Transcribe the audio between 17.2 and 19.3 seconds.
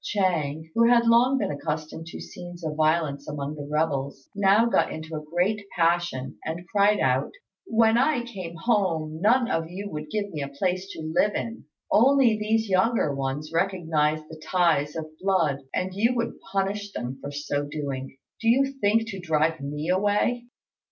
for so doing. Do you think to